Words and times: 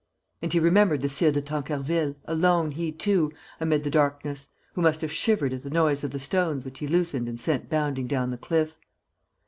And 0.41 0.51
he 0.51 0.59
remembered 0.59 1.01
the 1.01 1.09
Sire 1.09 1.29
de 1.31 1.43
Tancarville, 1.43 2.15
alone, 2.25 2.71
he 2.71 2.91
too, 2.91 3.31
amid 3.59 3.83
the 3.83 3.91
darkness, 3.91 4.47
who 4.73 4.81
must 4.81 5.01
have 5.01 5.11
shivered 5.11 5.53
at 5.53 5.61
the 5.61 5.69
noise 5.69 6.03
of 6.03 6.09
the 6.09 6.19
stones 6.19 6.65
which 6.65 6.79
he 6.79 6.87
loosened 6.87 7.29
and 7.29 7.39
sent 7.39 7.69
bounding 7.69 8.07
down 8.07 8.31
the 8.31 8.37
cliff. 8.39 8.79